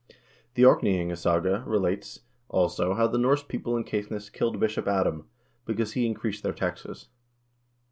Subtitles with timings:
[0.55, 5.27] The" Orkneyingasaga" relates, also, how the Norse people in Caithness killed Bishop Adam,
[5.63, 7.09] because he increased their taxes.